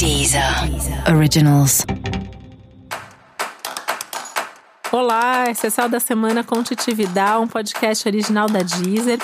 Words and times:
Deezer 0.00 0.42
Originals. 1.14 1.84
Olá, 4.90 5.50
esse 5.50 5.66
é 5.66 5.68
o 5.68 5.70
Céu 5.70 5.90
da 5.90 6.00
Semana 6.00 6.42
com 6.42 6.62
Titividade, 6.62 7.42
um 7.42 7.46
podcast 7.46 8.08
original 8.08 8.46
da 8.46 8.60
Deezer. 8.60 9.18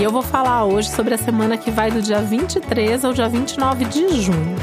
E 0.00 0.02
eu 0.02 0.10
vou 0.10 0.22
falar 0.22 0.64
hoje 0.64 0.90
sobre 0.90 1.14
a 1.14 1.16
semana 1.16 1.56
que 1.56 1.70
vai 1.70 1.92
do 1.92 2.02
dia 2.02 2.20
23 2.20 3.04
ao 3.04 3.12
dia 3.12 3.28
29 3.28 3.84
de 3.84 4.20
junho. 4.20 4.56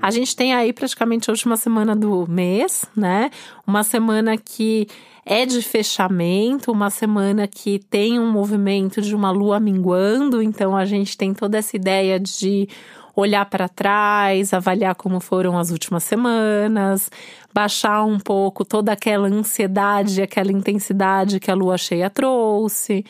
A 0.00 0.12
gente 0.12 0.36
tem 0.36 0.54
aí 0.54 0.72
praticamente 0.72 1.28
a 1.28 1.32
última 1.32 1.56
semana 1.56 1.96
do 1.96 2.28
mês, 2.30 2.84
né? 2.96 3.28
Uma 3.66 3.82
semana 3.82 4.36
que 4.36 4.86
é 5.24 5.46
de 5.46 5.62
fechamento, 5.62 6.72
uma 6.72 6.90
semana 6.90 7.46
que 7.46 7.78
tem 7.78 8.18
um 8.18 8.30
movimento 8.30 9.00
de 9.00 9.14
uma 9.14 9.30
lua 9.30 9.60
minguando, 9.60 10.42
então 10.42 10.76
a 10.76 10.84
gente 10.84 11.16
tem 11.16 11.32
toda 11.32 11.58
essa 11.58 11.76
ideia 11.76 12.18
de 12.18 12.68
olhar 13.14 13.44
para 13.46 13.68
trás, 13.68 14.52
avaliar 14.52 14.94
como 14.94 15.20
foram 15.20 15.58
as 15.58 15.70
últimas 15.70 16.02
semanas, 16.02 17.10
baixar 17.52 18.04
um 18.04 18.18
pouco 18.18 18.64
toda 18.64 18.92
aquela 18.92 19.28
ansiedade, 19.28 20.22
aquela 20.22 20.50
intensidade 20.50 21.38
que 21.38 21.50
a 21.50 21.54
lua 21.54 21.76
cheia 21.76 22.08
trouxe. 22.10 23.04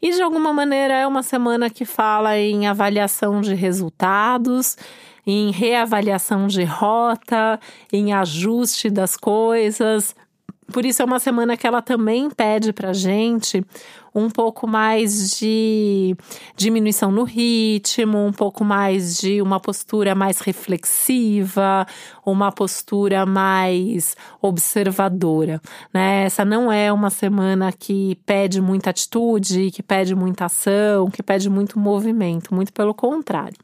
E 0.00 0.12
de 0.12 0.22
alguma 0.22 0.52
maneira 0.52 0.94
é 0.94 1.06
uma 1.06 1.22
semana 1.22 1.70
que 1.70 1.84
fala 1.84 2.38
em 2.38 2.66
avaliação 2.66 3.40
de 3.40 3.54
resultados, 3.54 4.76
em 5.26 5.50
reavaliação 5.50 6.46
de 6.46 6.62
rota, 6.62 7.58
em 7.92 8.12
ajuste 8.12 8.90
das 8.90 9.16
coisas, 9.16 10.14
por 10.72 10.84
isso 10.84 11.02
é 11.02 11.04
uma 11.04 11.18
semana 11.18 11.56
que 11.56 11.66
ela 11.66 11.80
também 11.80 12.28
pede 12.30 12.72
para 12.72 12.92
gente 12.92 13.64
um 14.14 14.30
pouco 14.30 14.66
mais 14.66 15.36
de 15.38 16.16
diminuição 16.56 17.12
no 17.12 17.22
ritmo, 17.22 18.26
um 18.26 18.32
pouco 18.32 18.64
mais 18.64 19.18
de 19.18 19.42
uma 19.42 19.60
postura 19.60 20.14
mais 20.14 20.40
reflexiva, 20.40 21.86
uma 22.24 22.50
postura 22.50 23.26
mais 23.26 24.16
observadora, 24.40 25.60
né? 25.92 26.24
Essa 26.24 26.46
não 26.46 26.72
é 26.72 26.90
uma 26.90 27.10
semana 27.10 27.70
que 27.72 28.16
pede 28.24 28.60
muita 28.60 28.88
atitude, 28.88 29.70
que 29.70 29.82
pede 29.82 30.14
muita 30.14 30.46
ação, 30.46 31.10
que 31.10 31.22
pede 31.22 31.50
muito 31.50 31.78
movimento, 31.78 32.54
muito 32.54 32.72
pelo 32.72 32.94
contrário. 32.94 33.56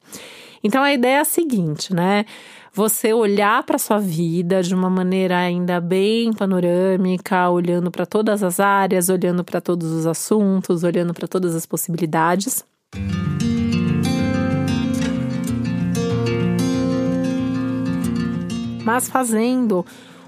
Então 0.63 0.83
a 0.83 0.93
ideia 0.93 1.17
é 1.17 1.21
a 1.21 1.25
seguinte, 1.25 1.95
né? 1.95 2.25
Você 2.75 3.13
olhar 3.13 3.63
para 3.65 3.79
sua 3.79 3.99
vida 3.99 4.63
de 4.63 4.75
uma 4.75 4.89
maneira 4.89 5.37
ainda 5.37 5.79
bem 5.79 6.33
panorâmica, 6.33 7.51
olhando 7.51 7.91
para 7.91 8.07
todas 8.07 8.43
as 8.43 8.59
áreas, 8.59 9.11
olhando 9.11 9.45
para 9.45 9.61
todos 9.61 9.91
os 9.93 10.07
assuntos, 10.07 10.83
olhando 10.83 11.13
para 11.13 11.29
todas 11.29 11.55
as 11.55 11.67
possibilidades. 11.67 12.65
Mas 18.83 19.09
fazendo 19.09 19.85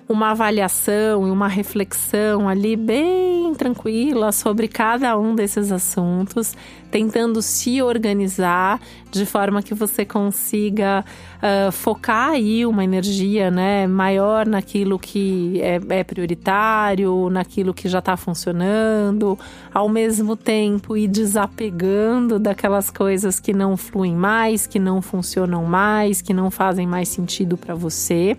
uma 0.09 0.31
avaliação 0.31 1.27
e 1.27 1.31
uma 1.31 1.49
reflexão 1.49 2.49
ali 2.49 2.77
bem 2.77 3.55
tranquila 3.55 4.33
sobre 4.33 4.69
cada 4.69 5.17
um 5.19 5.35
desses 5.35 5.73
assuntos, 5.73 6.55
tentando 6.91 7.41
se 7.41 7.81
organizar 7.81 8.81
de 9.11 9.25
forma 9.25 9.63
que 9.63 9.75
você 9.75 10.05
consiga 10.05 11.05
uh, 11.39 11.73
focar 11.73 12.31
aí 12.31 12.67
uma 12.67 12.85
energia 12.85 13.51
né, 13.51 13.87
maior 13.87 14.47
naquilo 14.47 14.99
que 14.99 15.61
é, 15.63 15.81
é 15.89 16.05
prioritário, 16.05 17.31
naquilo 17.31 17.73
que 17.73 17.89
já 17.89 18.01
está 18.01 18.17
funcionando, 18.17 19.39
ao 19.73 19.89
mesmo 19.89 20.37
tempo 20.37 20.97
ir 20.97 21.09
desapegando 21.09 22.39
daquelas 22.39 22.91
coisas 22.91 23.41
que 23.41 23.53
não 23.53 23.77
fluem 23.77 24.15
mais, 24.15 24.67
que 24.67 24.79
não 24.79 25.01
funcionam 25.01 25.65
mais, 25.65 26.21
que 26.21 26.35
não 26.35 26.51
fazem 26.51 26.87
mais 26.87 27.09
sentido 27.09 27.57
para 27.57 27.75
você. 27.75 28.37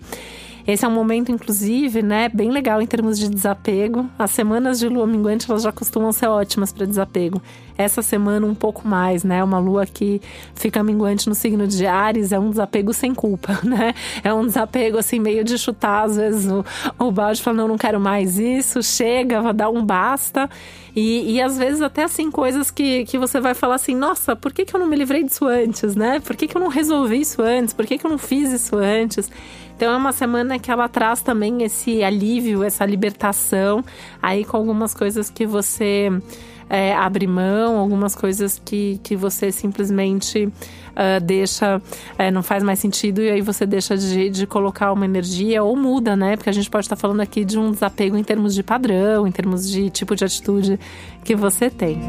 Esse 0.66 0.84
é 0.84 0.88
um 0.88 0.92
momento, 0.92 1.30
inclusive, 1.30 2.02
né, 2.02 2.28
bem 2.28 2.50
legal 2.50 2.82
em 2.82 2.86
termos 2.86 3.18
de 3.18 3.28
desapego. 3.28 4.10
As 4.18 4.32
semanas 4.32 4.80
de 4.80 4.88
lua 4.88 5.06
minguante, 5.06 5.48
elas 5.48 5.62
já 5.62 5.70
costumam 5.70 6.10
ser 6.10 6.26
ótimas 6.26 6.72
para 6.72 6.84
desapego. 6.84 7.40
Essa 7.78 8.02
semana, 8.02 8.46
um 8.46 8.54
pouco 8.54 8.88
mais, 8.88 9.22
né? 9.22 9.44
Uma 9.44 9.58
lua 9.58 9.86
que 9.86 10.20
fica 10.54 10.82
minguante 10.82 11.28
no 11.28 11.34
signo 11.34 11.68
de 11.68 11.86
Ares 11.86 12.32
é 12.32 12.38
um 12.38 12.50
desapego 12.50 12.92
sem 12.92 13.14
culpa, 13.14 13.60
né? 13.62 13.94
É 14.24 14.32
um 14.34 14.46
desapego, 14.46 14.98
assim, 14.98 15.20
meio 15.20 15.44
de 15.44 15.56
chutar, 15.56 16.04
às 16.04 16.16
vezes, 16.16 16.50
o, 16.50 16.64
o 16.98 17.12
balde 17.12 17.40
falando, 17.40 17.60
não, 17.60 17.68
não 17.68 17.78
quero 17.78 18.00
mais 18.00 18.38
isso, 18.38 18.82
chega, 18.82 19.42
vai 19.42 19.54
dar 19.54 19.70
um 19.70 19.84
basta. 19.84 20.50
E, 20.96 21.34
e 21.34 21.42
às 21.42 21.58
vezes 21.58 21.82
até 21.82 22.04
assim, 22.04 22.30
coisas 22.30 22.70
que, 22.70 23.04
que 23.04 23.18
você 23.18 23.38
vai 23.38 23.52
falar 23.52 23.74
assim, 23.74 23.94
nossa, 23.94 24.34
por 24.34 24.50
que, 24.50 24.64
que 24.64 24.74
eu 24.74 24.80
não 24.80 24.86
me 24.86 24.96
livrei 24.96 25.22
disso 25.22 25.46
antes, 25.46 25.94
né? 25.94 26.20
Por 26.20 26.34
que, 26.34 26.48
que 26.48 26.56
eu 26.56 26.60
não 26.60 26.68
resolvi 26.68 27.20
isso 27.20 27.42
antes? 27.42 27.74
Por 27.74 27.84
que, 27.86 27.98
que 27.98 28.06
eu 28.06 28.10
não 28.10 28.16
fiz 28.16 28.50
isso 28.50 28.76
antes? 28.76 29.30
Então 29.76 29.92
é 29.92 29.96
uma 29.96 30.12
semana 30.12 30.58
que 30.58 30.70
ela 30.70 30.88
traz 30.88 31.20
também 31.20 31.62
esse 31.62 32.02
alívio, 32.02 32.62
essa 32.62 32.84
libertação, 32.86 33.84
aí 34.22 34.42
com 34.42 34.56
algumas 34.56 34.94
coisas 34.94 35.28
que 35.28 35.44
você 35.44 36.10
é, 36.68 36.94
abre 36.94 37.26
mão, 37.26 37.78
algumas 37.78 38.14
coisas 38.14 38.60
que, 38.64 38.98
que 39.02 39.14
você 39.14 39.52
simplesmente 39.52 40.46
uh, 40.46 41.20
deixa, 41.22 41.80
é, 42.18 42.30
não 42.30 42.42
faz 42.42 42.62
mais 42.62 42.78
sentido 42.78 43.20
e 43.20 43.30
aí 43.30 43.42
você 43.42 43.66
deixa 43.66 43.96
de, 43.98 44.30
de 44.30 44.46
colocar 44.46 44.92
uma 44.92 45.04
energia 45.04 45.62
ou 45.62 45.76
muda, 45.76 46.16
né? 46.16 46.36
Porque 46.36 46.50
a 46.50 46.54
gente 46.54 46.70
pode 46.70 46.86
estar 46.86 46.96
falando 46.96 47.20
aqui 47.20 47.44
de 47.44 47.58
um 47.58 47.70
desapego 47.70 48.16
em 48.16 48.24
termos 48.24 48.54
de 48.54 48.62
padrão, 48.62 49.26
em 49.26 49.32
termos 49.32 49.70
de 49.70 49.90
tipo 49.90 50.16
de 50.16 50.24
atitude 50.24 50.80
que 51.22 51.36
você 51.36 51.68
tem. 51.68 52.00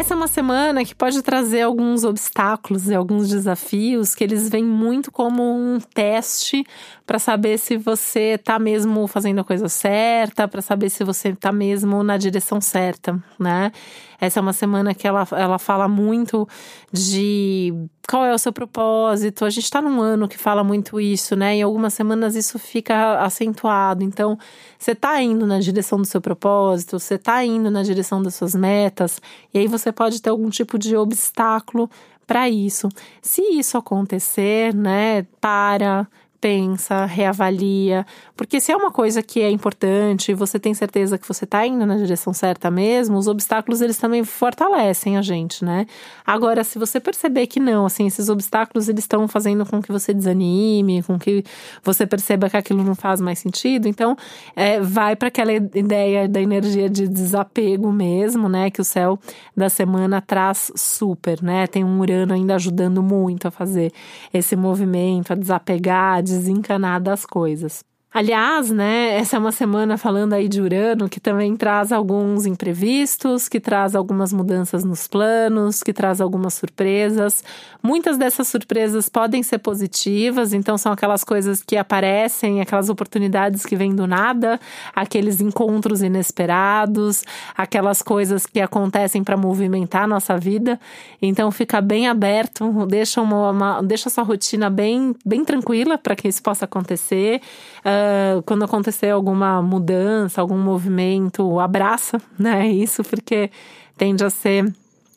Essa 0.00 0.14
é 0.14 0.16
uma 0.16 0.28
semana 0.28 0.82
que 0.82 0.94
pode 0.94 1.20
trazer 1.20 1.60
alguns 1.60 2.04
obstáculos 2.04 2.88
e 2.88 2.94
alguns 2.94 3.28
desafios 3.28 4.14
que 4.14 4.24
eles 4.24 4.48
vêm 4.48 4.64
muito 4.64 5.12
como 5.12 5.42
um 5.42 5.78
teste 5.78 6.64
para 7.06 7.18
saber 7.18 7.58
se 7.58 7.76
você 7.76 8.36
está 8.36 8.58
mesmo 8.58 9.06
fazendo 9.06 9.42
a 9.42 9.44
coisa 9.44 9.68
certa, 9.68 10.48
para 10.48 10.62
saber 10.62 10.88
se 10.88 11.04
você 11.04 11.28
está 11.28 11.52
mesmo 11.52 12.02
na 12.02 12.16
direção 12.16 12.62
certa, 12.62 13.22
né? 13.38 13.72
Essa 14.20 14.38
é 14.38 14.42
uma 14.42 14.52
semana 14.52 14.94
que 14.94 15.08
ela, 15.08 15.26
ela 15.32 15.58
fala 15.58 15.88
muito 15.88 16.46
de 16.92 17.72
qual 18.06 18.26
é 18.26 18.34
o 18.34 18.38
seu 18.38 18.52
propósito. 18.52 19.44
A 19.44 19.50
gente 19.50 19.64
está 19.64 19.80
num 19.80 20.00
ano 20.00 20.28
que 20.28 20.36
fala 20.36 20.62
muito 20.62 21.00
isso, 21.00 21.34
né? 21.34 21.54
Em 21.54 21.62
algumas 21.62 21.94
semanas 21.94 22.36
isso 22.36 22.58
fica 22.58 23.18
acentuado. 23.20 24.04
Então, 24.04 24.36
você 24.78 24.92
está 24.92 25.22
indo 25.22 25.46
na 25.46 25.58
direção 25.58 25.98
do 25.98 26.04
seu 26.04 26.20
propósito, 26.20 26.98
você 26.98 27.14
está 27.14 27.42
indo 27.44 27.70
na 27.70 27.82
direção 27.82 28.22
das 28.22 28.34
suas 28.34 28.54
metas, 28.54 29.22
e 29.54 29.58
aí 29.58 29.66
você 29.66 29.89
pode 29.92 30.20
ter 30.20 30.30
algum 30.30 30.50
tipo 30.50 30.78
de 30.78 30.96
obstáculo 30.96 31.90
para 32.26 32.48
isso. 32.48 32.88
Se 33.20 33.42
isso 33.42 33.76
acontecer, 33.76 34.74
né, 34.74 35.26
para, 35.40 36.06
pensa, 36.40 37.04
reavalia, 37.04 38.06
porque 38.34 38.60
se 38.60 38.72
é 38.72 38.76
uma 38.76 38.90
coisa 38.90 39.22
que 39.22 39.40
é 39.42 39.50
importante, 39.50 40.32
você 40.32 40.58
tem 40.58 40.72
certeza 40.72 41.18
que 41.18 41.28
você 41.28 41.44
está 41.44 41.66
indo 41.66 41.84
na 41.84 41.96
direção 41.96 42.32
certa 42.32 42.70
mesmo, 42.70 43.18
os 43.18 43.26
obstáculos 43.26 43.82
eles 43.82 43.98
também 43.98 44.24
fortalecem 44.24 45.18
a 45.18 45.22
gente, 45.22 45.64
né? 45.64 45.86
Agora, 46.26 46.64
se 46.64 46.78
você 46.78 46.98
perceber 46.98 47.46
que 47.46 47.60
não, 47.60 47.84
assim, 47.84 48.06
esses 48.06 48.30
obstáculos 48.30 48.88
eles 48.88 49.04
estão 49.04 49.28
fazendo 49.28 49.66
com 49.66 49.82
que 49.82 49.92
você 49.92 50.14
desanime, 50.14 51.02
com 51.02 51.18
que 51.18 51.44
você 51.82 52.06
perceba 52.06 52.48
que 52.48 52.56
aquilo 52.56 52.82
não 52.82 52.94
faz 52.94 53.20
mais 53.20 53.38
sentido, 53.38 53.86
então 53.86 54.16
é, 54.56 54.80
vai 54.80 55.14
para 55.16 55.28
aquela 55.28 55.52
ideia 55.52 56.26
da 56.26 56.40
energia 56.40 56.88
de 56.88 57.06
desapego 57.06 57.92
mesmo, 57.92 58.48
né? 58.48 58.70
Que 58.70 58.80
o 58.80 58.84
céu 58.84 59.18
da 59.54 59.68
semana 59.68 60.22
traz 60.22 60.72
super, 60.74 61.42
né? 61.42 61.66
Tem 61.66 61.84
um 61.84 62.00
Urano 62.00 62.32
ainda 62.32 62.54
ajudando 62.54 63.02
muito 63.02 63.48
a 63.48 63.50
fazer 63.50 63.92
esse 64.32 64.56
movimento, 64.56 65.32
a 65.32 65.36
desapegar, 65.36 66.22
desencanar 66.30 67.00
das 67.00 67.26
coisas. 67.26 67.84
Aliás, 68.12 68.72
né, 68.72 69.16
essa 69.18 69.36
é 69.36 69.38
uma 69.38 69.52
semana 69.52 69.96
falando 69.96 70.32
aí 70.32 70.48
de 70.48 70.60
Urano 70.60 71.08
que 71.08 71.20
também 71.20 71.54
traz 71.54 71.92
alguns 71.92 72.44
imprevistos, 72.44 73.48
que 73.48 73.60
traz 73.60 73.94
algumas 73.94 74.32
mudanças 74.32 74.82
nos 74.82 75.06
planos, 75.06 75.80
que 75.80 75.92
traz 75.92 76.20
algumas 76.20 76.54
surpresas. 76.54 77.44
Muitas 77.80 78.18
dessas 78.18 78.48
surpresas 78.48 79.08
podem 79.08 79.44
ser 79.44 79.58
positivas, 79.58 80.52
então 80.52 80.76
são 80.76 80.90
aquelas 80.90 81.22
coisas 81.22 81.62
que 81.62 81.76
aparecem, 81.76 82.60
aquelas 82.60 82.88
oportunidades 82.88 83.64
que 83.64 83.76
vêm 83.76 83.94
do 83.94 84.08
nada, 84.08 84.58
aqueles 84.92 85.40
encontros 85.40 86.02
inesperados, 86.02 87.22
aquelas 87.56 88.02
coisas 88.02 88.44
que 88.44 88.60
acontecem 88.60 89.22
para 89.22 89.36
movimentar 89.36 90.02
a 90.02 90.08
nossa 90.08 90.36
vida. 90.36 90.80
Então 91.22 91.48
fica 91.52 91.80
bem 91.80 92.08
aberto, 92.08 92.72
deixa 92.88 93.22
uma, 93.22 93.50
uma 93.50 93.82
deixa 93.82 94.10
sua 94.10 94.24
rotina 94.24 94.68
bem 94.68 95.14
bem 95.24 95.44
tranquila 95.44 95.96
para 95.96 96.16
que 96.16 96.26
isso 96.26 96.42
possa 96.42 96.64
acontecer. 96.64 97.40
Uh, 97.84 97.99
quando 98.44 98.64
acontecer 98.64 99.10
alguma 99.10 99.62
mudança, 99.62 100.40
algum 100.40 100.58
movimento, 100.58 101.58
abraça, 101.60 102.20
né? 102.38 102.68
Isso 102.68 103.02
porque 103.04 103.50
tende 103.96 104.24
a 104.24 104.30
ser 104.30 104.72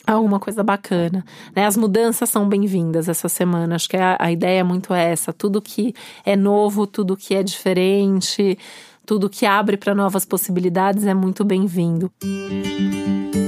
alguma 0.06 0.39
coisa 0.39 0.63
bacana, 0.63 1.25
né? 1.56 1.65
As 1.65 1.77
mudanças 1.77 2.30
são 2.30 2.47
bem-vindas 2.47 3.07
essa 3.07 3.30
semana. 3.30 3.75
Acho 3.75 3.89
que 3.89 3.97
a, 3.97 4.18
a 4.19 4.31
ideia 4.31 4.59
é 4.59 4.63
muito 4.63 4.94
essa. 4.94 5.31
Tudo 5.31 5.62
que 5.62 5.94
é 6.25 6.35
novo, 6.35 6.85
tudo 6.85 7.15
que 7.15 7.33
é 7.33 7.44
diferente, 7.44 8.57
tudo 9.06 9.29
que 9.29 9.45
abre 9.45 9.77
para 9.77 9.95
novas 9.95 10.25
possibilidades 10.25 11.06
é 11.06 11.13
muito 11.13 11.44
bem-vindo. 11.44 12.12
Música 12.24 13.43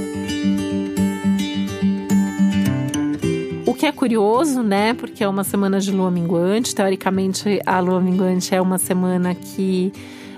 que 3.75 3.85
é 3.85 3.91
curioso, 3.91 4.63
né? 4.63 4.93
Porque 4.93 5.23
é 5.23 5.27
uma 5.27 5.43
semana 5.43 5.79
de 5.79 5.91
lua 5.91 6.09
minguante. 6.09 6.73
Teoricamente, 6.73 7.61
a 7.65 7.79
lua 7.79 7.99
minguante 7.99 8.55
é 8.55 8.61
uma 8.61 8.77
semana 8.77 9.35
que 9.35 9.91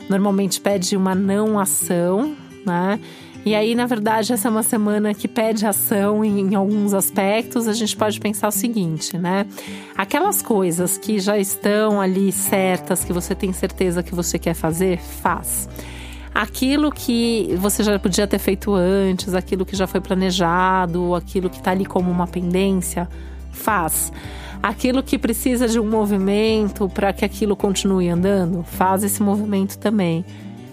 normalmente 0.10 0.60
pede 0.60 0.98
uma 0.98 1.14
não 1.14 1.60
ação, 1.60 2.36
né? 2.66 3.00
E 3.46 3.56
aí, 3.56 3.76
na 3.76 3.86
verdade, 3.86 4.34
essa 4.34 4.50
é 4.50 4.52
uma 4.52 4.62
semana 4.62 5.14
que 5.14 5.26
pede 5.26 5.66
ação 5.66 6.26
em, 6.26 6.42
em, 6.42 6.56
alguns 6.56 6.94
aspectos. 6.94 7.66
A 7.68 7.74
gente 7.74 7.96
pode 7.96 8.20
pensar 8.20 8.50
o 8.50 8.52
seguinte, 8.52 9.18
né? 9.18 9.46
Aquelas 9.96 10.42
coisas 10.42 10.98
que 10.98 11.18
já 11.18 11.38
estão 11.38 12.02
ali 12.02 12.30
certas, 12.32 13.06
que 13.06 13.14
você 13.14 13.34
tem 13.34 13.54
certeza 13.54 14.04
que 14.04 14.14
você 14.14 14.38
quer 14.38 14.54
fazer, 14.54 15.00
faz. 15.00 15.70
Aquilo 16.40 16.92
que 16.92 17.56
você 17.58 17.82
já 17.82 17.98
podia 17.98 18.28
ter 18.28 18.38
feito 18.38 18.72
antes, 18.76 19.34
aquilo 19.34 19.66
que 19.66 19.76
já 19.76 19.88
foi 19.88 20.00
planejado, 20.00 21.16
aquilo 21.16 21.50
que 21.50 21.58
está 21.58 21.72
ali 21.72 21.84
como 21.84 22.12
uma 22.12 22.28
pendência, 22.28 23.10
faz. 23.52 24.14
Aquilo 24.62 25.02
que 25.02 25.18
precisa 25.18 25.68
de 25.68 25.80
um 25.80 25.90
movimento 25.90 26.88
para 26.90 27.12
que 27.12 27.26
aquilo 27.26 27.56
continue 27.56 28.08
andando, 28.08 28.62
faz 28.62 29.04
esse 29.04 29.20
movimento 29.24 29.80
também 29.80 30.24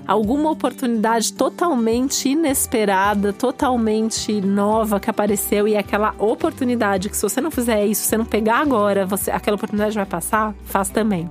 alguma 0.07 0.51
oportunidade 0.51 1.33
totalmente 1.33 2.29
inesperada, 2.29 3.33
totalmente 3.33 4.39
nova 4.43 5.01
que 5.01 5.09
apareceu 5.09 5.67
e 5.67 5.73
é 5.73 5.79
aquela 5.79 6.15
oportunidade 6.19 7.09
que 7.09 7.17
se 7.17 7.23
você 7.23 7.41
não 7.41 7.51
fizer 7.51 7.87
isso, 7.87 8.03
se 8.03 8.09
você 8.09 8.19
não 8.19 8.27
pegar 8.27 8.59
agora, 8.59 9.07
você 9.07 9.31
aquela 9.31 9.55
oportunidade 9.55 9.95
vai 9.95 10.05
passar, 10.05 10.55
faz 10.67 10.91
também. 10.91 11.31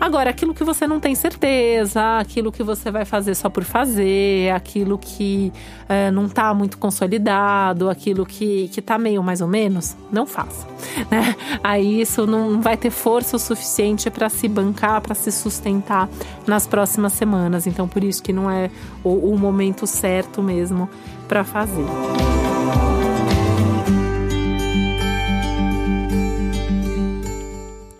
Agora, 0.00 0.30
aquilo 0.30 0.54
que 0.54 0.62
você 0.62 0.86
não 0.86 1.00
tem 1.00 1.14
certeza, 1.14 2.18
aquilo 2.18 2.52
que 2.52 2.62
você 2.62 2.90
vai 2.90 3.04
fazer 3.04 3.34
só 3.34 3.48
por 3.48 3.64
fazer, 3.64 4.52
aquilo 4.54 4.98
que 4.98 5.52
é, 5.88 6.10
não 6.10 6.26
está 6.26 6.52
muito 6.52 6.76
consolidado, 6.76 7.88
aquilo 7.88 8.26
que, 8.26 8.68
que 8.68 8.82
tá 8.82 8.98
meio 8.98 9.22
mais 9.22 9.40
ou 9.40 9.48
menos, 9.48 9.96
não 10.10 10.26
faça. 10.26 10.66
Né? 11.10 11.36
Aí 11.62 12.00
isso 12.00 12.26
não 12.26 12.60
vai 12.60 12.76
ter 12.76 12.90
força 12.90 13.36
o 13.36 13.38
suficiente 13.38 14.10
para 14.10 14.28
se 14.28 14.48
bancar, 14.48 15.00
para 15.00 15.14
se 15.14 15.30
sustentar 15.30 16.08
nas 16.46 16.66
próximas 16.66 17.12
semanas. 17.12 17.66
Então, 17.66 17.86
por 17.86 18.02
isso 18.02 18.22
que 18.22 18.32
não 18.32 18.50
é 18.50 18.70
o, 19.04 19.32
o 19.32 19.38
momento 19.38 19.86
certo 19.86 20.42
mesmo 20.42 20.88
para 21.28 21.44
fazer. 21.44 21.84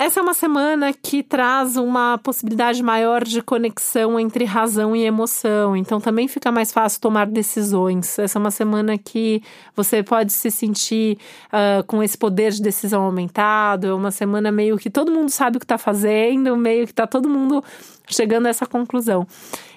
Essa 0.06 0.20
é 0.20 0.22
uma 0.22 0.34
semana 0.34 0.92
que 0.92 1.20
traz 1.20 1.76
uma 1.76 2.16
possibilidade 2.18 2.80
maior 2.80 3.24
de 3.24 3.42
conexão 3.42 4.20
entre 4.20 4.44
razão 4.44 4.94
e 4.94 5.02
emoção, 5.02 5.76
então 5.76 6.00
também 6.00 6.28
fica 6.28 6.52
mais 6.52 6.72
fácil 6.72 7.00
tomar 7.00 7.26
decisões. 7.26 8.16
Essa 8.16 8.38
é 8.38 8.40
uma 8.40 8.52
semana 8.52 8.96
que 8.96 9.42
você 9.74 10.04
pode 10.04 10.32
se 10.32 10.48
sentir 10.48 11.18
uh, 11.48 11.82
com 11.88 12.04
esse 12.04 12.16
poder 12.16 12.52
de 12.52 12.62
decisão 12.62 13.02
aumentado, 13.02 13.88
é 13.88 13.92
uma 13.92 14.12
semana 14.12 14.52
meio 14.52 14.78
que 14.78 14.88
todo 14.88 15.10
mundo 15.10 15.28
sabe 15.28 15.56
o 15.56 15.58
que 15.58 15.64
está 15.64 15.76
fazendo, 15.76 16.56
meio 16.56 16.86
que 16.86 16.92
está 16.92 17.08
todo 17.08 17.28
mundo 17.28 17.64
chegando 18.08 18.46
a 18.46 18.50
essa 18.50 18.64
conclusão. 18.64 19.26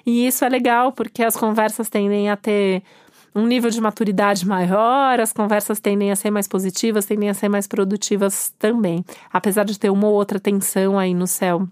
E 0.06 0.28
isso 0.28 0.44
é 0.44 0.48
legal 0.48 0.92
porque 0.92 1.24
as 1.24 1.36
conversas 1.36 1.88
tendem 1.88 2.30
a 2.30 2.36
ter 2.36 2.84
um 3.34 3.46
nível 3.46 3.70
de 3.70 3.80
maturidade 3.80 4.46
maior, 4.46 5.20
as 5.20 5.32
conversas 5.32 5.80
tendem 5.80 6.10
a 6.10 6.16
ser 6.16 6.30
mais 6.30 6.48
positivas, 6.48 7.06
tendem 7.06 7.30
a 7.30 7.34
ser 7.34 7.48
mais 7.48 7.66
produtivas 7.66 8.52
também. 8.58 9.04
Apesar 9.32 9.64
de 9.64 9.78
ter 9.78 9.90
uma 9.90 10.08
ou 10.08 10.14
outra 10.14 10.40
tensão 10.40 10.98
aí 10.98 11.14
no 11.14 11.26
céu 11.26 11.68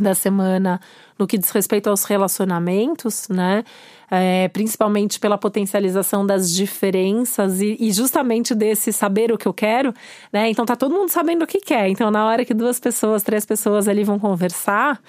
da 0.00 0.14
semana 0.14 0.80
no 1.18 1.26
que 1.26 1.36
diz 1.38 1.50
respeito 1.50 1.88
aos 1.88 2.04
relacionamentos, 2.04 3.28
né? 3.28 3.64
É, 4.10 4.48
principalmente 4.48 5.18
pela 5.18 5.38
potencialização 5.38 6.26
das 6.26 6.52
diferenças 6.52 7.62
e, 7.62 7.78
e, 7.80 7.90
justamente 7.92 8.54
desse 8.54 8.92
saber 8.92 9.32
o 9.32 9.38
que 9.38 9.48
eu 9.48 9.54
quero, 9.54 9.94
né? 10.30 10.50
Então 10.50 10.66
tá 10.66 10.76
todo 10.76 10.94
mundo 10.94 11.08
sabendo 11.08 11.44
o 11.44 11.46
que 11.46 11.60
quer. 11.60 11.88
Então, 11.88 12.10
na 12.10 12.26
hora 12.26 12.44
que 12.44 12.52
duas 12.52 12.78
pessoas, 12.78 13.22
três 13.22 13.46
pessoas 13.46 13.88
ali 13.88 14.04
vão 14.04 14.18
conversar, 14.18 15.00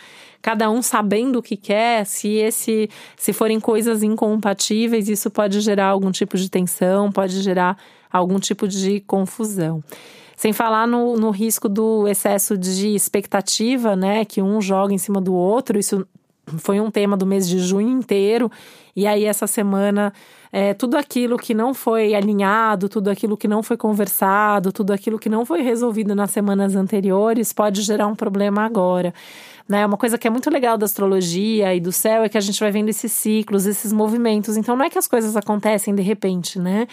cada 0.41 0.69
um 0.71 0.81
sabendo 0.81 1.39
o 1.39 1.43
que 1.43 1.57
quer, 1.57 2.05
se 2.05 2.29
esse 2.29 2.89
se 3.17 3.33
forem 3.33 3.59
coisas 3.59 4.03
incompatíveis, 4.03 5.09
isso 5.09 5.29
pode 5.29 5.59
gerar 5.59 5.87
algum 5.87 6.11
tipo 6.11 6.37
de 6.37 6.49
tensão, 6.49 7.11
pode 7.11 7.41
gerar 7.41 7.77
algum 8.09 8.39
tipo 8.39 8.67
de 8.69 9.01
confusão. 9.01 9.83
Sem 10.35 10.51
falar 10.51 10.87
no, 10.87 11.15
no 11.15 11.29
risco 11.29 11.69
do 11.69 12.07
excesso 12.07 12.57
de 12.57 12.95
expectativa, 12.95 13.95
né? 13.95 14.25
Que 14.25 14.41
um 14.41 14.61
joga 14.61 14.93
em 14.93 14.97
cima 14.97 15.21
do 15.21 15.33
outro. 15.33 15.79
Isso 15.79 16.05
foi 16.57 16.79
um 16.79 16.91
tema 16.91 17.15
do 17.15 17.25
mês 17.25 17.47
de 17.47 17.59
junho 17.59 17.89
inteiro. 17.89 18.51
E 18.95 19.07
aí, 19.07 19.25
essa 19.25 19.47
semana, 19.47 20.13
é, 20.55 20.71
tudo 20.71 20.97
aquilo 20.97 21.35
que 21.35 21.51
não 21.51 21.73
foi 21.73 22.13
alinhado, 22.13 22.87
tudo 22.87 23.09
aquilo 23.09 23.35
que 23.35 23.47
não 23.47 23.63
foi 23.63 23.75
conversado, 23.75 24.71
tudo 24.71 24.93
aquilo 24.93 25.17
que 25.17 25.27
não 25.27 25.47
foi 25.47 25.63
resolvido 25.63 26.13
nas 26.13 26.29
semanas 26.29 26.75
anteriores, 26.75 27.51
pode 27.51 27.81
gerar 27.81 28.05
um 28.05 28.13
problema 28.13 28.63
agora. 28.63 29.11
Né? 29.67 29.83
Uma 29.83 29.97
coisa 29.97 30.15
que 30.15 30.27
é 30.27 30.29
muito 30.29 30.51
legal 30.51 30.77
da 30.77 30.85
astrologia 30.85 31.73
e 31.73 31.79
do 31.79 31.91
céu 31.91 32.21
é 32.21 32.29
que 32.29 32.37
a 32.37 32.41
gente 32.41 32.59
vai 32.59 32.69
vendo 32.69 32.87
esses 32.89 33.11
ciclos, 33.11 33.65
esses 33.65 33.91
movimentos. 33.91 34.55
Então 34.55 34.75
não 34.75 34.85
é 34.85 34.91
que 34.91 34.97
as 34.99 35.07
coisas 35.07 35.35
acontecem 35.35 35.95
de 35.95 36.03
repente, 36.03 36.59
né? 36.59 36.85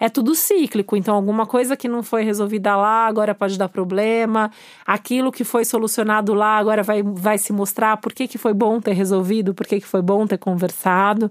É 0.00 0.08
tudo 0.08 0.34
cíclico. 0.34 0.96
Então 0.96 1.14
alguma 1.14 1.46
coisa 1.46 1.76
que 1.76 1.86
não 1.86 2.02
foi 2.02 2.24
resolvida 2.24 2.74
lá 2.74 3.06
agora 3.06 3.32
pode 3.32 3.56
dar 3.56 3.68
problema. 3.68 4.50
Aquilo 4.84 5.30
que 5.30 5.44
foi 5.44 5.64
solucionado 5.64 6.34
lá 6.34 6.58
agora 6.58 6.82
vai, 6.82 7.00
vai 7.00 7.38
se 7.38 7.52
mostrar 7.52 7.96
por 7.98 8.12
que, 8.12 8.26
que 8.26 8.38
foi 8.38 8.52
bom 8.52 8.80
ter 8.80 8.94
resolvido, 8.94 9.54
por 9.54 9.68
que, 9.68 9.80
que 9.80 9.86
foi 9.86 10.02
bom 10.02 10.26
ter 10.26 10.38
conversado. 10.38 11.30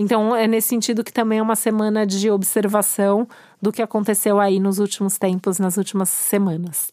Então, 0.00 0.34
é 0.34 0.46
nesse 0.46 0.68
sentido 0.68 1.04
que 1.04 1.12
também 1.12 1.40
é 1.40 1.42
uma 1.42 1.54
semana 1.54 2.06
de 2.06 2.30
observação 2.30 3.28
do 3.60 3.70
que 3.70 3.82
aconteceu 3.82 4.40
aí 4.40 4.58
nos 4.58 4.78
últimos 4.78 5.18
tempos, 5.18 5.58
nas 5.58 5.76
últimas 5.76 6.08
semanas. 6.08 6.90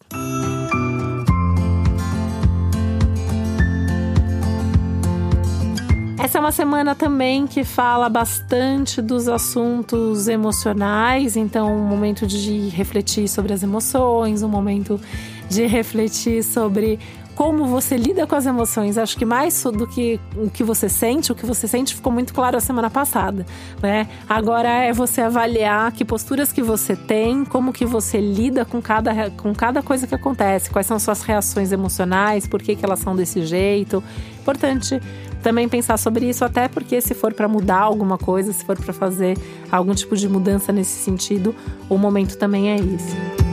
Essa 6.18 6.36
é 6.36 6.40
uma 6.42 6.52
semana 6.52 6.94
também 6.94 7.46
que 7.46 7.64
fala 7.64 8.10
bastante 8.10 9.00
dos 9.00 9.26
assuntos 9.26 10.28
emocionais, 10.28 11.34
então 11.34 11.74
um 11.74 11.86
momento 11.86 12.26
de 12.26 12.68
refletir 12.68 13.26
sobre 13.26 13.54
as 13.54 13.62
emoções, 13.62 14.42
um 14.42 14.50
momento 14.50 15.00
de 15.48 15.64
refletir 15.64 16.44
sobre 16.44 17.00
como 17.38 17.66
você 17.66 17.96
lida 17.96 18.26
com 18.26 18.34
as 18.34 18.46
emoções. 18.46 18.98
Acho 18.98 19.16
que 19.16 19.24
mais 19.24 19.62
do 19.62 19.86
que 19.86 20.18
o 20.36 20.50
que 20.50 20.64
você 20.64 20.88
sente, 20.88 21.30
o 21.30 21.36
que 21.36 21.46
você 21.46 21.68
sente 21.68 21.94
ficou 21.94 22.12
muito 22.12 22.34
claro 22.34 22.56
a 22.56 22.60
semana 22.60 22.90
passada, 22.90 23.46
né? 23.80 24.08
Agora 24.28 24.68
é 24.68 24.92
você 24.92 25.20
avaliar 25.20 25.92
que 25.92 26.04
posturas 26.04 26.50
que 26.50 26.60
você 26.60 26.96
tem, 26.96 27.44
como 27.44 27.72
que 27.72 27.86
você 27.86 28.20
lida 28.20 28.64
com 28.64 28.82
cada, 28.82 29.30
com 29.30 29.54
cada 29.54 29.84
coisa 29.84 30.04
que 30.04 30.16
acontece, 30.16 30.68
quais 30.68 30.88
são 30.88 30.98
suas 30.98 31.22
reações 31.22 31.70
emocionais, 31.70 32.44
por 32.44 32.60
que, 32.60 32.74
que 32.74 32.84
elas 32.84 32.98
são 32.98 33.14
desse 33.14 33.46
jeito. 33.46 34.02
Importante 34.40 35.00
também 35.40 35.68
pensar 35.68 35.96
sobre 35.96 36.28
isso, 36.28 36.44
até 36.44 36.66
porque 36.66 37.00
se 37.00 37.14
for 37.14 37.32
para 37.32 37.46
mudar 37.46 37.82
alguma 37.82 38.18
coisa, 38.18 38.52
se 38.52 38.64
for 38.64 38.76
para 38.76 38.92
fazer 38.92 39.38
algum 39.70 39.94
tipo 39.94 40.16
de 40.16 40.28
mudança 40.28 40.72
nesse 40.72 41.04
sentido, 41.04 41.54
o 41.88 41.96
momento 41.96 42.36
também 42.36 42.70
é 42.72 42.76
esse. 42.78 43.47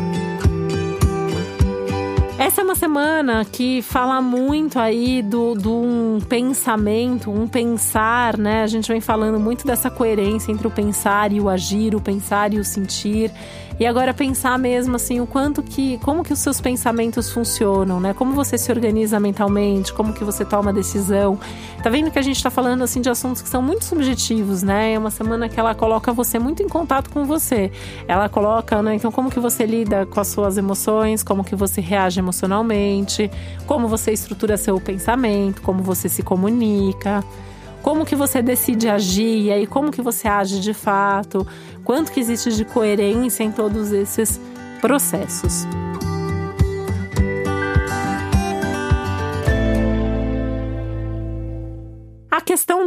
Semana 2.96 3.44
que 3.44 3.82
fala 3.82 4.22
muito 4.22 4.80
aí 4.80 5.22
do, 5.22 5.54
do 5.54 5.74
um 5.74 6.22
pensamento, 6.30 7.30
um 7.30 7.46
pensar, 7.46 8.38
né? 8.38 8.64
A 8.64 8.68
gente 8.68 8.88
vem 8.88 9.02
falando 9.02 9.38
muito 9.38 9.68
dessa 9.68 9.90
coerência 9.90 10.50
entre 10.50 10.66
o 10.66 10.72
pensar 10.72 11.34
e 11.34 11.42
o 11.42 11.50
agir, 11.50 11.94
o 11.94 12.00
pensar 12.00 12.54
e 12.54 12.58
o 12.58 12.64
sentir. 12.64 13.34
E 13.78 13.86
agora 13.86 14.14
pensar 14.14 14.58
mesmo 14.58 14.96
assim 14.96 15.20
o 15.20 15.28
quanto 15.28 15.62
que, 15.62 15.98
como 15.98 16.24
que 16.24 16.32
os 16.32 16.40
seus 16.40 16.62
pensamentos 16.62 17.30
funcionam, 17.30 18.00
né? 18.00 18.14
Como 18.14 18.32
você 18.32 18.58
se 18.58 18.72
organiza 18.72 19.20
mentalmente, 19.20 19.94
como 19.94 20.14
que 20.14 20.24
você 20.24 20.46
toma 20.46 20.72
decisão. 20.72 21.38
Tá 21.84 21.90
vendo 21.90 22.10
que 22.10 22.18
a 22.18 22.22
gente 22.22 22.42
tá 22.42 22.50
falando 22.50 22.84
assim 22.84 23.02
de 23.02 23.10
assuntos 23.10 23.42
que 23.42 23.50
são 23.50 23.62
muito 23.62 23.84
subjetivos, 23.84 24.64
né? 24.64 24.94
É 24.94 24.98
uma 24.98 25.12
semana 25.12 25.50
que 25.50 25.60
ela 25.60 25.76
coloca 25.76 26.14
você 26.14 26.40
muito 26.40 26.64
em 26.64 26.70
contato 26.70 27.10
com 27.10 27.26
você. 27.26 27.70
Ela 28.08 28.30
coloca, 28.30 28.82
né? 28.82 28.96
Então 28.96 29.12
como 29.12 29.30
que 29.30 29.42
você 29.42 29.66
lida 29.66 30.06
com 30.06 30.22
as 30.22 30.30
suas 30.30 30.58
emoções, 30.58 31.22
como 31.22 31.44
que 31.44 31.56
você 31.56 31.82
reage 31.82 32.18
emocionalmente, 32.18 32.85
como 33.66 33.88
você 33.88 34.12
estrutura 34.12 34.58
seu 34.58 34.80
pensamento, 34.80 35.62
como 35.62 35.84
você 35.84 36.08
se 36.10 36.24
comunica 36.24 37.24
como 37.86 38.04
que 38.04 38.16
você 38.16 38.42
decide 38.42 38.90
agir 38.90 39.44
e 39.44 39.52
aí 39.52 39.68
como 39.68 39.92
que 39.92 40.02
você 40.02 40.28
age 40.28 40.60
de 40.60 40.74
fato, 40.74 41.46
quanto 41.84 42.12
que 42.12 42.20
existe 42.20 42.52
de 42.52 42.66
coerência 42.66 43.44
em 43.44 43.52
todos 43.52 43.92
esses 43.92 44.42
processos. 44.82 45.68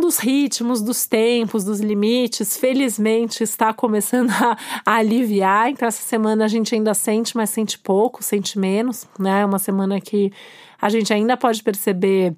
Dos 0.08 0.16
ritmos, 0.16 0.80
dos 0.80 1.04
tempos, 1.04 1.64
dos 1.64 1.80
limites, 1.80 2.56
felizmente 2.56 3.42
está 3.44 3.74
começando 3.74 4.30
a, 4.30 4.56
a, 4.86 4.94
aliviar. 4.94 5.68
Então, 5.68 5.86
essa 5.86 6.02
semana 6.02 6.46
a 6.46 6.48
gente 6.48 6.74
ainda 6.74 6.94
sente, 6.94 7.36
mas 7.36 7.50
sente 7.50 7.78
pouco, 7.78 8.24
sente 8.24 8.58
menos, 8.58 9.06
né? 9.18 9.42
É 9.42 9.44
uma 9.44 9.58
semana 9.58 10.00
que 10.00 10.32
a 10.80 10.88
gente 10.88 11.12
ainda 11.12 11.36
pode 11.36 11.62
perceber 11.62 12.34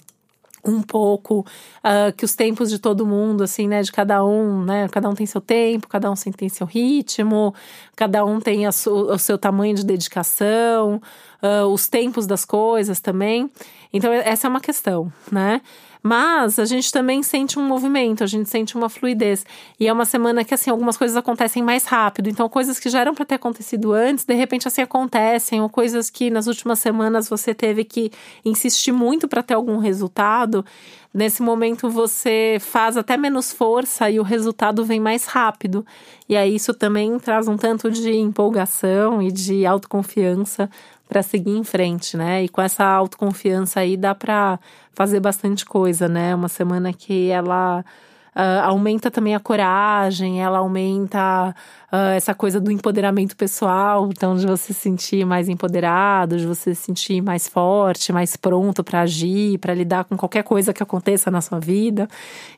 um 0.64 0.82
pouco 0.82 1.46
uh, 1.78 2.12
que 2.16 2.24
os 2.24 2.34
tempos 2.34 2.68
de 2.68 2.78
todo 2.78 3.06
mundo, 3.06 3.44
assim, 3.44 3.68
né, 3.68 3.82
de 3.82 3.90
cada 3.90 4.24
um, 4.24 4.64
né, 4.64 4.88
cada 4.88 5.08
um 5.08 5.14
tem 5.14 5.24
seu 5.24 5.40
tempo, 5.40 5.88
cada 5.88 6.10
um 6.10 6.14
tem 6.14 6.48
seu 6.48 6.66
ritmo, 6.66 7.54
cada 7.96 8.24
um 8.24 8.40
tem 8.40 8.66
a 8.66 8.70
o 8.70 9.18
seu 9.18 9.38
tamanho 9.38 9.74
de 9.74 9.84
dedicação, 9.84 11.00
uh, 11.42 11.66
os 11.66 11.88
tempos 11.88 12.26
das 12.26 12.44
coisas 12.44 13.00
também. 13.00 13.50
Então, 13.92 14.12
essa 14.12 14.46
é 14.46 14.50
uma 14.50 14.60
questão, 14.60 15.12
né? 15.30 15.60
Mas 16.02 16.58
a 16.58 16.64
gente 16.64 16.90
também 16.90 17.22
sente 17.22 17.58
um 17.58 17.62
movimento, 17.62 18.24
a 18.24 18.26
gente 18.26 18.48
sente 18.48 18.74
uma 18.74 18.88
fluidez. 18.88 19.44
E 19.78 19.86
é 19.86 19.92
uma 19.92 20.06
semana 20.06 20.44
que, 20.44 20.54
assim, 20.54 20.70
algumas 20.70 20.96
coisas 20.96 21.16
acontecem 21.16 21.62
mais 21.62 21.84
rápido. 21.84 22.30
Então, 22.30 22.48
coisas 22.48 22.78
que 22.78 22.88
já 22.88 23.00
eram 23.00 23.14
para 23.14 23.26
ter 23.26 23.34
acontecido 23.34 23.92
antes, 23.92 24.24
de 24.24 24.34
repente, 24.34 24.66
assim, 24.66 24.80
acontecem. 24.80 25.60
Ou 25.60 25.68
coisas 25.68 26.08
que 26.08 26.30
nas 26.30 26.46
últimas 26.46 26.78
semanas 26.78 27.28
você 27.28 27.52
teve 27.52 27.84
que 27.84 28.10
insistir 28.44 28.92
muito 28.92 29.28
para 29.28 29.42
ter 29.42 29.54
algum 29.54 29.76
resultado. 29.76 30.64
Nesse 31.12 31.42
momento 31.42 31.90
você 31.90 32.58
faz 32.60 32.96
até 32.96 33.16
menos 33.16 33.52
força 33.52 34.08
e 34.08 34.20
o 34.20 34.22
resultado 34.22 34.84
vem 34.84 35.00
mais 35.00 35.26
rápido. 35.26 35.84
E 36.28 36.36
aí 36.36 36.54
isso 36.54 36.72
também 36.72 37.18
traz 37.18 37.48
um 37.48 37.56
tanto 37.56 37.90
de 37.90 38.12
empolgação 38.12 39.20
e 39.20 39.32
de 39.32 39.66
autoconfiança 39.66 40.70
para 41.10 41.22
seguir 41.24 41.56
em 41.56 41.64
frente, 41.64 42.16
né? 42.16 42.44
E 42.44 42.48
com 42.48 42.62
essa 42.62 42.84
autoconfiança 42.84 43.80
aí 43.80 43.96
dá 43.96 44.14
para 44.14 44.60
fazer 44.92 45.18
bastante 45.18 45.66
coisa, 45.66 46.08
né? 46.08 46.34
Uma 46.34 46.48
semana 46.48 46.92
que 46.92 47.28
ela 47.28 47.84
Uh, 48.30 48.62
aumenta 48.62 49.10
também 49.10 49.34
a 49.34 49.40
coragem, 49.40 50.40
ela 50.40 50.58
aumenta 50.58 51.52
uh, 51.92 51.96
essa 52.14 52.32
coisa 52.32 52.60
do 52.60 52.70
empoderamento 52.70 53.36
pessoal, 53.36 54.08
então 54.08 54.36
de 54.36 54.46
você 54.46 54.72
se 54.72 54.80
sentir 54.82 55.26
mais 55.26 55.48
empoderado, 55.48 56.36
de 56.38 56.46
você 56.46 56.72
se 56.72 56.80
sentir 56.80 57.20
mais 57.20 57.48
forte, 57.48 58.12
mais 58.12 58.36
pronto 58.36 58.84
para 58.84 59.00
agir, 59.00 59.58
para 59.58 59.74
lidar 59.74 60.04
com 60.04 60.16
qualquer 60.16 60.44
coisa 60.44 60.72
que 60.72 60.80
aconteça 60.80 61.28
na 61.28 61.40
sua 61.40 61.58
vida, 61.58 62.08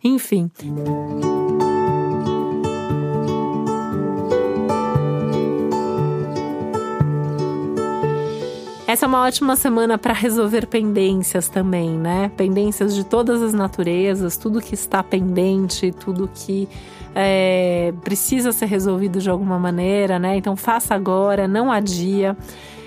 enfim. 0.04 0.50
Essa 8.92 9.06
é 9.06 9.08
uma 9.08 9.22
ótima 9.22 9.56
semana 9.56 9.96
para 9.96 10.12
resolver 10.12 10.66
pendências 10.66 11.48
também, 11.48 11.88
né? 11.88 12.30
Pendências 12.36 12.94
de 12.94 13.02
todas 13.02 13.40
as 13.40 13.54
naturezas, 13.54 14.36
tudo 14.36 14.60
que 14.60 14.74
está 14.74 15.02
pendente, 15.02 15.90
tudo 15.92 16.28
que 16.28 16.68
é, 17.14 17.94
precisa 18.04 18.52
ser 18.52 18.66
resolvido 18.66 19.18
de 19.18 19.30
alguma 19.30 19.58
maneira, 19.58 20.18
né? 20.18 20.36
Então 20.36 20.54
faça 20.56 20.94
agora, 20.94 21.48
não 21.48 21.72
adia. 21.72 22.36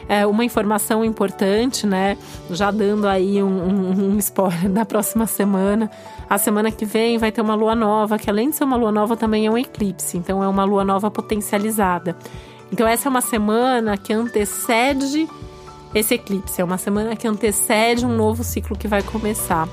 É 0.08 0.28
uma 0.28 0.46
informação 0.46 1.04
importante, 1.04 1.88
né? 1.88 2.20
Já 2.52 2.70
dando 2.70 3.08
aí 3.08 3.42
um, 3.42 3.48
um, 3.48 4.12
um 4.12 4.18
spoiler 4.20 4.70
da 4.70 4.86
próxima 4.86 5.26
semana. 5.26 5.90
A 6.30 6.38
semana 6.38 6.70
que 6.70 6.86
vem 6.86 7.18
vai 7.18 7.32
ter 7.32 7.42
uma 7.42 7.56
lua 7.56 7.74
nova, 7.74 8.20
que 8.20 8.30
além 8.30 8.52
de 8.52 8.58
ser 8.58 8.64
uma 8.64 8.78
lua 8.78 8.92
nova, 8.92 9.18
também 9.18 9.48
é 9.48 9.50
um 9.50 9.58
eclipse. 9.58 10.20
Então 10.20 10.44
é 10.44 10.48
uma 10.48 10.66
lua 10.66 10.86
nova 10.86 11.10
potencializada. 11.10 12.16
Então 12.72 12.88
essa 12.88 13.08
é 13.08 13.10
uma 13.10 13.22
semana 13.22 13.98
que 13.98 14.14
antecede 14.14 15.28
esse 15.96 16.14
eclipse. 16.14 16.62
É 16.62 16.64
uma 16.64 16.78
semana 16.78 17.16
que 17.16 17.28
antecede 17.28 18.06
um 18.06 18.16
novo 18.16 18.44
ciclo 18.44 18.78
que 18.78 18.88
vai 18.88 19.02
começar. 19.02 19.68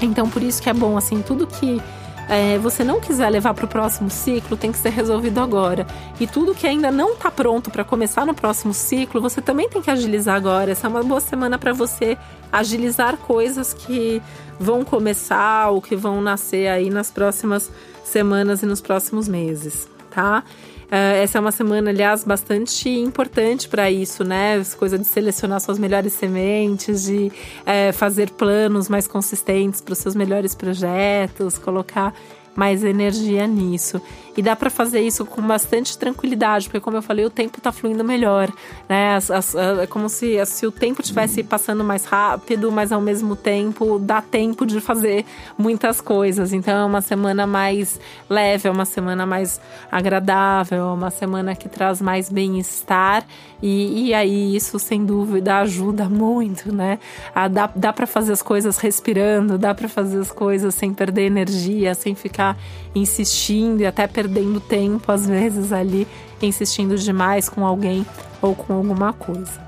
Então, 0.00 0.30
por 0.30 0.42
isso 0.42 0.62
que 0.62 0.70
é 0.70 0.72
bom, 0.72 0.96
assim, 0.96 1.20
tudo 1.20 1.46
que 1.46 1.82
é, 2.28 2.58
você 2.58 2.82
não 2.82 3.00
quiser 3.00 3.28
levar 3.30 3.54
para 3.54 3.64
o 3.64 3.68
próximo 3.68 4.10
ciclo 4.10 4.56
tem 4.56 4.72
que 4.72 4.78
ser 4.78 4.90
resolvido 4.90 5.40
agora. 5.40 5.86
E 6.18 6.26
tudo 6.26 6.54
que 6.54 6.66
ainda 6.66 6.90
não 6.90 7.12
está 7.12 7.30
pronto 7.30 7.70
para 7.70 7.84
começar 7.84 8.26
no 8.26 8.34
próximo 8.34 8.74
ciclo, 8.74 9.20
você 9.20 9.40
também 9.40 9.68
tem 9.68 9.80
que 9.80 9.90
agilizar 9.90 10.34
agora. 10.34 10.70
Essa 10.70 10.86
é 10.86 10.90
uma 10.90 11.02
boa 11.02 11.20
semana 11.20 11.58
para 11.58 11.72
você 11.72 12.16
agilizar 12.52 13.16
coisas 13.16 13.72
que 13.72 14.20
vão 14.58 14.84
começar 14.84 15.70
ou 15.70 15.80
que 15.80 15.94
vão 15.94 16.20
nascer 16.20 16.68
aí 16.68 16.90
nas 16.90 17.10
próximas 17.10 17.70
semanas 18.04 18.62
e 18.62 18.66
nos 18.66 18.80
próximos 18.80 19.28
meses, 19.28 19.88
tá? 20.10 20.42
Uh, 20.86 21.22
essa 21.22 21.38
é 21.38 21.40
uma 21.40 21.50
semana, 21.50 21.90
aliás, 21.90 22.22
bastante 22.22 22.88
importante 22.88 23.68
para 23.68 23.90
isso, 23.90 24.22
né? 24.22 24.58
Essa 24.58 24.76
coisa 24.76 24.96
de 24.96 25.04
selecionar 25.04 25.60
suas 25.60 25.78
melhores 25.78 26.12
sementes, 26.12 27.06
de 27.06 27.26
uh, 27.26 27.92
fazer 27.92 28.30
planos 28.30 28.88
mais 28.88 29.08
consistentes 29.08 29.80
para 29.80 29.92
os 29.92 29.98
seus 29.98 30.14
melhores 30.14 30.54
projetos, 30.54 31.58
colocar 31.58 32.14
mais 32.56 32.82
energia 32.82 33.46
nisso. 33.46 34.00
E 34.36 34.42
dá 34.42 34.54
para 34.54 34.68
fazer 34.68 35.00
isso 35.00 35.24
com 35.24 35.40
bastante 35.40 35.96
tranquilidade, 35.96 36.66
porque 36.66 36.80
como 36.80 36.98
eu 36.98 37.02
falei, 37.02 37.24
o 37.24 37.30
tempo 37.30 37.58
tá 37.58 37.72
fluindo 37.72 38.04
melhor, 38.04 38.52
né? 38.86 39.14
As, 39.14 39.30
as, 39.30 39.54
é 39.54 39.86
como 39.86 40.10
se, 40.10 40.44
se 40.44 40.66
o 40.66 40.70
tempo 40.70 41.00
estivesse 41.00 41.42
passando 41.42 41.82
mais 41.82 42.04
rápido, 42.04 42.70
mas 42.70 42.92
ao 42.92 43.00
mesmo 43.00 43.34
tempo 43.34 43.98
dá 43.98 44.20
tempo 44.20 44.66
de 44.66 44.78
fazer 44.78 45.24
muitas 45.56 46.02
coisas. 46.02 46.52
Então 46.52 46.76
é 46.76 46.84
uma 46.84 47.00
semana 47.00 47.46
mais 47.46 47.98
leve, 48.28 48.68
é 48.68 48.70
uma 48.70 48.84
semana 48.84 49.24
mais 49.24 49.58
agradável, 49.90 50.78
é 50.78 50.92
uma 50.92 51.10
semana 51.10 51.54
que 51.56 51.68
traz 51.68 52.02
mais 52.02 52.28
bem-estar 52.28 53.24
e, 53.62 54.08
e 54.08 54.14
aí 54.14 54.54
isso 54.54 54.78
sem 54.78 55.02
dúvida 55.02 55.60
ajuda 55.60 56.10
muito, 56.10 56.74
né? 56.74 56.98
A, 57.34 57.48
dá 57.48 57.70
dá 57.74 57.90
para 57.90 58.06
fazer 58.06 58.34
as 58.34 58.42
coisas 58.42 58.76
respirando, 58.76 59.56
dá 59.56 59.74
para 59.74 59.88
fazer 59.88 60.20
as 60.20 60.30
coisas 60.30 60.74
sem 60.74 60.92
perder 60.92 61.22
energia, 61.22 61.94
sem 61.94 62.14
ficar 62.14 62.45
insistindo 62.94 63.80
e 63.80 63.86
até 63.86 64.06
perdendo 64.06 64.60
tempo, 64.60 65.10
às 65.10 65.26
vezes, 65.26 65.72
ali, 65.72 66.06
insistindo 66.42 66.96
demais 66.96 67.48
com 67.48 67.66
alguém 67.66 68.04
ou 68.42 68.54
com 68.54 68.74
alguma 68.74 69.12
coisa. 69.12 69.65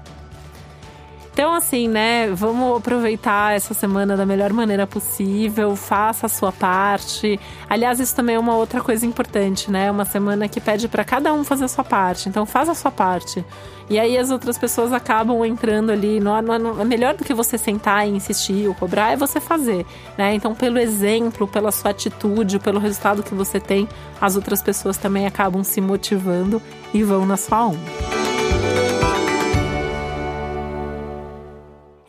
Então, 1.38 1.54
assim, 1.54 1.87
né, 1.87 2.28
vamos 2.33 2.78
aproveitar 2.78 3.54
essa 3.54 3.73
semana 3.73 4.16
da 4.16 4.26
melhor 4.26 4.52
maneira 4.52 4.88
possível, 4.88 5.76
faça 5.76 6.26
a 6.26 6.28
sua 6.28 6.50
parte. 6.50 7.38
Aliás, 7.71 8.00
isso 8.00 8.12
também 8.16 8.35
é 8.35 8.38
uma 8.40 8.57
outra 8.57 8.80
coisa 8.80 9.07
importante, 9.07 9.71
né? 9.71 9.88
Uma 9.88 10.04
semana 10.04 10.49
que 10.49 10.61
pede 10.61 10.88
para 10.88 11.04
cada 11.04 11.33
um 11.33 11.45
fazer 11.45 11.66
a 11.66 11.68
sua 11.68 11.85
parte. 11.85 12.28
Então, 12.28 12.45
faça 12.45 12.73
a 12.73 12.75
sua 12.75 12.90
parte. 12.90 13.45
E 13.88 14.00
aí 14.00 14.18
as 14.18 14.33
outras 14.33 14.59
pessoas 14.59 14.92
acabam 14.92 15.45
entrando 15.45 15.92
ali. 15.92 16.18
Não, 16.18 16.42
não, 16.42 16.80
é 16.80 16.85
melhor 16.85 17.14
do 17.14 17.23
que 17.23 17.33
você 17.33 17.57
sentar 17.57 18.04
e 18.09 18.11
insistir 18.11 18.66
ou 18.66 18.75
cobrar, 18.75 19.12
é 19.12 19.16
você 19.16 19.40
fazer, 19.40 19.87
né? 20.18 20.35
Então, 20.35 20.57
pelo 20.57 20.76
exemplo, 20.76 21.47
pela 21.47 21.71
sua 21.71 21.92
atitude, 21.92 22.59
pelo 22.59 22.80
resultado 22.80 23.23
que 23.23 23.33
você 23.33 23.61
tem, 23.61 23.88
as 24.21 24.35
outras 24.35 24.61
pessoas 24.61 24.97
também 24.97 25.25
acabam 25.25 25.62
se 25.62 25.80
motivando 25.80 26.61
e 26.92 27.04
vão 27.04 27.25
na 27.25 27.37
sua 27.37 27.66
onda. 27.66 28.17